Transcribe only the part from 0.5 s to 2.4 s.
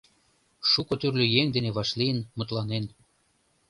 Шуко тӱрлӧ еҥ дене вашлийын,